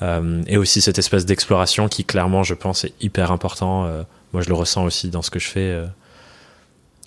Mm. 0.00 0.42
et 0.46 0.56
aussi 0.56 0.80
cet 0.80 0.98
espace 0.98 1.26
d'exploration 1.26 1.88
qui 1.88 2.04
clairement, 2.04 2.44
je 2.44 2.54
pense, 2.54 2.84
est 2.84 2.94
hyper 3.00 3.32
important 3.32 4.04
moi 4.32 4.42
je 4.42 4.48
le 4.48 4.54
ressens 4.54 4.84
aussi 4.84 5.08
dans 5.08 5.22
ce 5.22 5.30
que 5.30 5.38
je 5.38 5.48
fais. 5.48 5.60
Euh, 5.60 5.86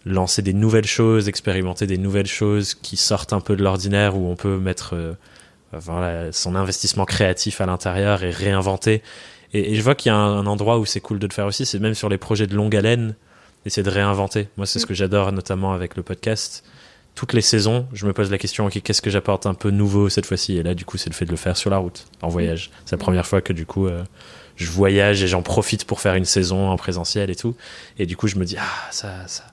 lancer 0.04 0.42
des 0.42 0.54
nouvelles 0.54 0.88
choses, 0.88 1.28
expérimenter 1.28 1.86
des 1.86 2.00
nouvelles 2.00 2.28
choses 2.28 2.74
qui 2.74 2.98
sortent 2.98 3.34
un 3.34 3.40
peu 3.40 3.56
de 3.56 3.64
l'ordinaire, 3.64 4.18
où 4.18 4.28
on 4.28 4.36
peut 4.36 4.58
mettre 4.58 4.96
euh, 4.96 5.14
voilà, 5.74 6.32
son 6.32 6.56
investissement 6.56 7.06
créatif 7.06 7.62
à 7.62 7.68
l'intérieur 7.68 8.24
et 8.24 8.32
réinventer. 8.32 9.04
Et, 9.54 9.76
je 9.76 9.82
vois 9.84 9.94
qu'il 9.94 10.12
y 10.12 10.16
a 10.16 10.18
un, 10.18 10.48
endroit 10.48 10.80
où 10.80 10.86
c'est 10.86 11.02
cool 11.02 11.20
de 11.20 11.28
le 11.28 11.34
faire 11.34 11.46
aussi, 11.46 11.68
c'est 11.68 11.78
même 11.78 11.94
sur 11.94 12.10
les 12.10 12.18
projets 12.18 12.48
de 12.48 12.56
longue 12.56 12.76
haleine, 12.76 13.14
essayer 13.68 13.84
de 13.84 13.92
réinventer. 13.92 14.48
Moi, 14.58 14.66
c'est 14.66 14.80
ce 14.80 14.88
que 14.88 14.96
j'adore, 14.96 15.32
notamment 15.32 15.72
avec 15.72 15.96
le 15.96 16.02
podcast. 16.02 16.64
Toutes 17.16 17.34
les 17.34 17.42
saisons, 17.42 17.88
je 17.94 18.06
me 18.06 18.14
pose 18.14 18.32
la 18.32 18.38
question, 18.38 18.66
ok, 18.66 18.82
qu'est-ce 18.82 19.02
que 19.02 19.10
j'apporte 19.10 19.46
un 19.46 19.54
peu 19.54 19.70
nouveau 19.70 20.10
cette 20.10 20.26
fois-ci? 20.26 20.58
Et 20.58 20.64
là, 20.64 20.74
du 20.74 20.86
coup, 20.86 20.98
c'est 20.98 21.10
le 21.10 21.16
fait 21.16 21.26
de 21.26 21.32
le 21.32 21.38
faire 21.38 21.58
sur 21.58 21.70
la 21.70 21.78
route, 21.78 22.08
en 22.22 22.30
voyage. 22.30 22.72
C'est 22.86 22.96
la 22.96 23.04
première 23.04 23.28
fois 23.28 23.42
que, 23.42 23.54
du 23.54 23.66
coup, 23.66 23.88
euh, 23.88 24.04
je 24.56 24.70
voyage 24.72 25.22
et 25.22 25.28
j'en 25.28 25.42
profite 25.42 25.86
pour 25.86 26.00
faire 26.00 26.16
une 26.16 26.26
saison 26.26 26.70
en 26.70 26.78
présentiel 26.78 27.30
et 27.30 27.36
tout. 27.36 27.56
Et 28.00 28.06
du 28.06 28.16
coup, 28.16 28.28
je 28.28 28.38
me 28.38 28.46
dis, 28.46 28.56
ah, 28.58 28.92
ça, 28.92 29.14
ça, 29.28 29.44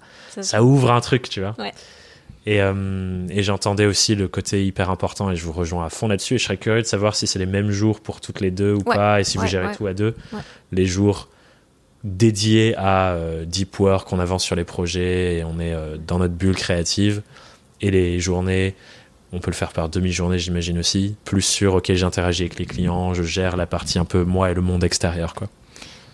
ça, 0.41 0.63
ouvre 0.63 0.93
un 0.93 1.01
truc, 1.01 1.29
tu 1.29 1.41
vois. 1.41 1.57
Et, 2.47 2.63
euh, 2.63 3.27
et 3.29 3.43
j'entendais 3.43 3.85
aussi 3.85 4.15
le 4.15 4.29
côté 4.29 4.65
hyper 4.65 4.89
important 4.89 5.31
et 5.31 5.37
je 5.37 5.45
vous 5.45 5.53
rejoins 5.53 5.85
à 5.85 5.91
fond 5.91 6.09
là-dessus. 6.09 6.37
Et 6.37 6.39
je 6.39 6.45
serais 6.45 6.57
curieux 6.57 6.81
de 6.81 6.87
savoir 6.87 7.15
si 7.15 7.27
c'est 7.27 7.39
les 7.39 7.47
mêmes 7.47 7.71
jours 7.71 8.01
pour 8.01 8.21
toutes 8.21 8.41
les 8.41 8.51
deux 8.51 8.73
ou 8.73 8.83
pas 8.83 9.21
et 9.21 9.25
si 9.25 9.37
vous 9.37 9.47
gérez 9.47 9.77
tout 9.77 9.87
à 9.87 9.93
deux. 9.93 10.15
Les 10.73 10.87
jours 10.87 11.29
dédiés 12.05 12.75
à 12.77 13.13
euh, 13.13 13.45
deep 13.45 13.79
work, 13.81 14.13
on 14.13 14.21
avance 14.21 14.45
sur 14.45 14.57
les 14.57 14.65
projets 14.65 15.39
et 15.39 15.45
on 15.45 15.59
est 15.59 15.73
euh, 15.73 15.97
dans 15.97 16.19
notre 16.19 16.35
bulle 16.35 16.55
créative 16.55 17.23
et 17.81 17.91
les 17.91 18.21
journées 18.21 18.75
on 19.33 19.41
peut 19.41 19.51
le 19.51 19.57
faire 19.57 19.73
par 19.73 19.89
demi-journée, 19.89 20.39
j'imagine 20.39 20.79
aussi. 20.79 21.17
Plus 21.25 21.43
sur, 21.43 21.75
ok, 21.75 21.93
j'interagis 21.93 22.45
avec 22.45 22.59
les 22.59 22.65
clients, 22.65 23.13
je 23.15 23.23
gère 23.23 23.57
la 23.57 23.67
partie 23.67 23.99
un 23.99 24.05
peu 24.05 24.25
moi 24.25 24.51
et 24.51 24.55
le 24.55 24.63
monde 24.63 24.85
extérieur, 24.85 25.35
quoi. 25.35 25.49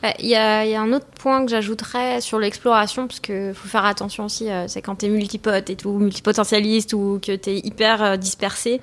bah, 0.02 0.12
Il 0.18 0.26
y, 0.26 0.34
a, 0.34 0.80
un 0.80 0.92
autre 0.92 1.06
point 1.20 1.44
que 1.44 1.50
j'ajouterais 1.50 2.20
sur 2.20 2.40
l'exploration, 2.40 3.06
parce 3.06 3.20
qu'il 3.20 3.52
faut 3.54 3.68
faire 3.68 3.84
attention 3.84 4.24
aussi, 4.24 4.50
euh, 4.50 4.66
c'est 4.66 4.82
quand 4.82 4.96
tu 4.96 5.06
es 5.06 5.08
multipote 5.10 5.70
et 5.70 5.76
tout, 5.76 5.92
multipotentialiste 5.92 6.92
ou 6.92 7.20
que 7.24 7.36
tu 7.36 7.50
es 7.50 7.58
hyper 7.58 8.02
euh, 8.02 8.16
dispersé. 8.16 8.80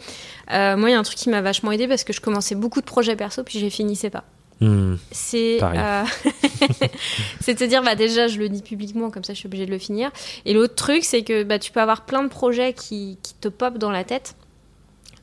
Moi, 0.50 0.90
il 0.90 0.92
y 0.92 0.94
a 0.94 1.00
un 1.00 1.04
truc 1.04 1.18
qui 1.18 1.30
m'a 1.30 1.42
vachement 1.42 1.74
aidé 1.74 1.88
parce 1.90 2.06
que 2.06 2.14
je 2.14 2.22
commençais 2.22 2.56
beaucoup 2.56 2.80
de 2.80 2.86
projets 2.86 3.18
perso, 3.18 3.44
puis 3.44 3.60
je 3.60 3.66
les 3.66 3.70
finissais 3.70 4.10
pas. 4.10 4.24
Hmm. 4.62 4.96
c'est 5.12 5.60
c'est 7.42 7.56
de 7.56 7.60
se 7.60 7.64
dire 7.64 7.82
bah 7.82 7.96
déjà 7.96 8.28
je 8.28 8.38
le 8.38 8.48
dis 8.48 8.62
publiquement 8.62 9.10
comme 9.10 9.24
ça 9.24 9.34
je 9.34 9.40
suis 9.40 9.48
obligée 9.48 9.66
de 9.66 9.72
le 9.72 9.80
finir 9.80 10.12
et 10.46 10.54
l'autre 10.54 10.76
truc 10.76 11.04
c'est 11.04 11.24
que 11.24 11.42
bah, 11.42 11.58
tu 11.58 11.72
peux 11.72 11.82
avoir 11.82 12.06
plein 12.06 12.22
de 12.22 12.30
projets 12.30 12.74
qui, 12.74 13.18
qui 13.24 13.34
te 13.34 13.48
popent 13.48 13.80
dans 13.80 13.90
la 13.90 14.04
tête 14.04 14.36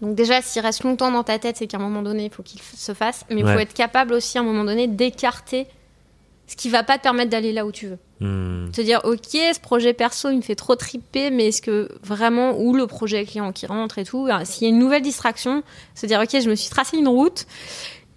donc 0.01 0.15
déjà, 0.15 0.41
s'il 0.43 0.63
reste 0.63 0.85
longtemps 0.85 1.11
dans 1.11 1.25
ta 1.25 1.39
tête, 1.39 1.57
c'est 1.57 1.67
qu'à 1.67 1.77
un 1.77 1.81
moment 1.81 2.03
donné, 2.03 2.27
il 2.27 2.31
faut 2.31 2.43
qu'il 2.43 2.61
se 2.61 2.95
fasse. 2.95 3.25
Mais 3.31 3.41
il 3.41 3.47
faut 3.47 3.59
être 3.59 3.75
capable 3.75 4.15
aussi, 4.15 4.39
à 4.39 4.43
un 4.43 4.45
moment 4.45 4.65
donné, 4.65 4.87
d'écarter 4.87 5.67
ce 6.47 6.57
qui 6.57 6.71
va 6.71 6.83
pas 6.83 6.97
te 6.97 7.03
permettre 7.03 7.31
d'aller 7.31 7.53
là 7.53 7.67
où 7.67 7.73
tu 7.73 7.89
veux. 7.89 7.99
Hmm. 8.21 8.71
Te 8.73 8.81
dire, 8.81 9.01
ok, 9.05 9.29
ce 9.33 9.61
projet 9.61 9.93
perso, 9.93 10.31
il 10.31 10.39
me 10.39 10.43
fait 10.43 10.55
trop 10.55 10.77
triper, 10.77 11.31
mais 11.31 11.49
est-ce 11.49 11.61
que 11.61 11.91
vraiment, 12.03 12.59
ou 12.59 12.75
le 12.75 12.87
projet 12.87 13.25
client 13.25 13.53
qui 13.53 13.67
rentre 13.67 13.99
et 13.99 14.05
tout, 14.05 14.27
hein, 14.31 14.45
s'il 14.45 14.67
y 14.67 14.67
a 14.67 14.71
une 14.71 14.79
nouvelle 14.79 15.03
distraction, 15.03 15.63
se 15.95 16.07
dire, 16.07 16.21
ok, 16.21 16.41
je 16.41 16.49
me 16.49 16.55
suis 16.55 16.71
tracé 16.71 16.97
une 16.97 17.09
route, 17.09 17.47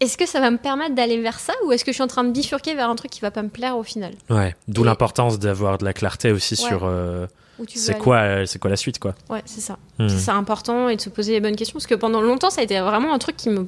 est-ce 0.02 0.18
que 0.18 0.26
ça 0.26 0.40
va 0.40 0.50
me 0.50 0.58
permettre 0.58 0.96
d'aller 0.96 1.22
vers 1.22 1.40
ça 1.40 1.54
ou 1.66 1.72
est-ce 1.72 1.86
que 1.86 1.92
je 1.92 1.96
suis 1.96 2.04
en 2.04 2.08
train 2.08 2.24
de 2.24 2.32
bifurquer 2.32 2.74
vers 2.74 2.90
un 2.90 2.96
truc 2.96 3.12
qui 3.12 3.22
va 3.22 3.30
pas 3.30 3.44
me 3.44 3.50
plaire 3.50 3.78
au 3.78 3.84
final 3.84 4.14
Ouais, 4.30 4.56
d'où 4.68 4.84
l'importance 4.84 5.38
d'avoir 5.38 5.78
de 5.78 5.86
la 5.86 5.94
clarté 5.94 6.32
aussi 6.32 6.56
sur 6.56 6.84
euh, 6.84 7.28
c'est 7.76 7.98
quoi, 8.00 8.18
euh, 8.18 8.46
c'est 8.48 8.58
quoi 8.58 8.72
la 8.72 8.76
suite, 8.76 8.98
quoi. 8.98 9.14
Ouais, 9.30 9.44
c'est 9.46 9.62
ça. 9.62 9.78
Hmm. 10.00 10.10
C'est 10.10 10.32
important 10.32 10.90
et 10.90 10.96
de 10.96 11.02
se 11.02 11.10
poser 11.10 11.34
les 11.34 11.40
bonnes 11.40 11.56
questions 11.56 11.76
parce 11.76 11.86
que 11.86 11.94
pendant 11.94 12.20
longtemps, 12.20 12.50
ça 12.50 12.62
a 12.62 12.64
été 12.64 12.80
vraiment 12.80 13.14
un 13.14 13.20
truc 13.20 13.38
qui 13.38 13.50
me 13.50 13.68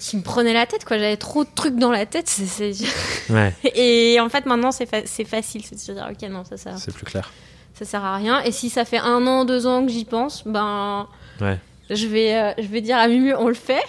qui 0.00 0.16
me 0.16 0.22
prenait 0.22 0.54
la 0.54 0.66
tête, 0.66 0.84
quoi. 0.84 0.98
J'avais 0.98 1.16
trop 1.16 1.44
de 1.44 1.50
trucs 1.54 1.76
dans 1.76 1.92
la 1.92 2.06
tête. 2.06 2.26
c'est 2.26 2.72
Ouais. 3.30 3.54
et 3.74 4.18
en 4.18 4.28
fait, 4.28 4.46
maintenant, 4.46 4.72
c'est 4.72 4.86
facile. 4.86 5.62
C'est 5.64 5.74
de 5.76 5.80
se 5.80 5.92
dire, 5.92 6.08
ok, 6.10 6.28
non, 6.28 6.42
ça 6.44 6.56
sert. 6.56 6.76
C'est 6.78 6.92
plus 6.92 7.06
clair. 7.06 7.30
Ça 7.74 7.84
sert 7.84 8.04
à 8.04 8.16
rien. 8.16 8.42
Et 8.42 8.50
si 8.50 8.68
ça 8.70 8.84
fait 8.84 8.98
un 8.98 9.26
an, 9.26 9.44
deux 9.44 9.66
ans 9.66 9.84
que 9.86 9.92
j'y 9.92 10.04
pense, 10.04 10.42
ben. 10.44 11.06
Ouais 11.40 11.58
je 11.90 12.06
vais, 12.06 12.34
euh, 12.34 12.52
je 12.58 12.66
vais 12.66 12.80
dire 12.80 12.96
à 12.96 13.08
Mumu, 13.08 13.34
on 13.34 13.48
le 13.48 13.54
fait. 13.54 13.82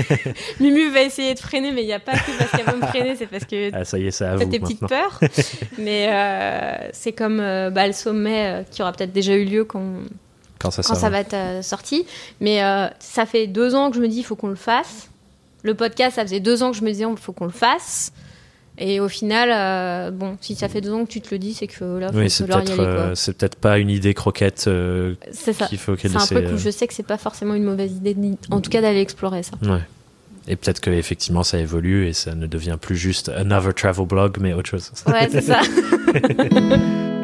Mumu 0.60 0.90
va 0.90 1.02
essayer 1.02 1.34
de 1.34 1.38
freiner, 1.38 1.72
mais 1.72 1.82
il 1.82 1.86
n'y 1.86 1.92
a 1.92 2.00
pas 2.00 2.12
que 2.12 2.38
parce 2.38 2.50
qu'elle 2.50 2.66
va 2.66 2.74
me 2.74 2.86
freiner, 2.86 3.16
c'est 3.16 3.26
parce 3.26 3.44
que 3.44 3.70
ah, 3.74 3.84
ça 3.84 3.98
y 3.98 4.06
est, 4.06 4.10
ça 4.10 4.32
a 4.32 4.44
des 4.44 4.60
petites 4.60 4.86
peurs. 4.86 5.20
mais 5.78 6.08
euh, 6.10 6.88
c'est 6.92 7.12
comme 7.12 7.40
euh, 7.40 7.70
bah, 7.70 7.86
le 7.86 7.92
sommet 7.92 8.64
qui 8.70 8.82
aura 8.82 8.92
peut-être 8.92 9.12
déjà 9.12 9.34
eu 9.34 9.44
lieu 9.44 9.64
quand, 9.64 10.00
quand, 10.58 10.70
ça, 10.70 10.82
quand 10.82 10.94
ça, 10.94 11.08
va 11.08 11.20
être 11.20 11.64
sorti. 11.64 12.06
Mais 12.40 12.60
ça 12.98 13.26
fait 13.26 13.46
deux 13.46 13.74
ans 13.74 13.90
que 13.90 13.96
je 13.96 14.02
me 14.02 14.08
dis, 14.08 14.18
il 14.18 14.24
faut 14.24 14.36
qu'on 14.36 14.48
le 14.48 14.54
fasse. 14.54 15.08
Le 15.62 15.74
podcast, 15.74 16.16
ça 16.16 16.22
faisait 16.22 16.40
deux 16.40 16.62
ans 16.62 16.70
que 16.70 16.76
je 16.76 16.82
me 16.82 16.90
disais, 16.90 17.06
il 17.08 17.16
faut 17.16 17.32
qu'on 17.32 17.46
le 17.46 17.50
fasse. 17.50 18.12
Et 18.78 19.00
au 19.00 19.08
final, 19.08 19.50
euh, 19.52 20.10
bon, 20.10 20.36
si 20.40 20.54
ça 20.54 20.68
fait 20.68 20.80
deux 20.80 20.92
ans 20.92 21.04
que 21.04 21.10
tu 21.10 21.20
te 21.20 21.34
le 21.34 21.38
dis, 21.38 21.54
c'est 21.54 21.66
que 21.66 21.98
là, 21.98 22.12
faut 22.12 22.18
oui, 22.18 22.28
c'est 22.28 22.46
peut-être, 22.46 22.78
euh, 22.78 23.14
c'est 23.14 23.36
peut-être 23.36 23.56
pas 23.56 23.78
une 23.78 23.88
idée 23.88 24.12
croquette 24.12 24.66
euh, 24.68 25.14
qu'il 25.68 25.78
faut 25.78 25.96
qu'elle 25.96 26.10
C'est 26.10 26.16
un 26.36 26.40
truc 26.40 26.52
où 26.54 26.58
je 26.58 26.70
sais 26.70 26.86
que 26.86 26.92
c'est 26.92 27.02
pas 27.02 27.16
forcément 27.16 27.54
une 27.54 27.64
mauvaise 27.64 27.92
idée, 27.92 28.14
en 28.50 28.60
tout 28.60 28.70
cas 28.70 28.82
d'aller 28.82 29.00
explorer 29.00 29.42
ça. 29.42 29.52
Ouais. 29.62 29.80
Et 30.48 30.56
peut-être 30.56 30.80
que 30.80 30.90
effectivement 30.90 31.42
ça 31.42 31.58
évolue 31.58 32.06
et 32.06 32.12
ça 32.12 32.34
ne 32.34 32.46
devient 32.46 32.76
plus 32.80 32.96
juste 32.96 33.30
another 33.30 33.74
travel 33.74 34.06
blog, 34.06 34.36
mais 34.40 34.52
autre 34.52 34.68
chose. 34.68 34.92
Ouais, 35.06 35.28
c'est 35.30 35.40
ça. 35.40 35.60